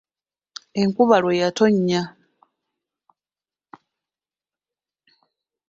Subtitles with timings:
[0.81, 2.01] Enkuba lwe yatonnya.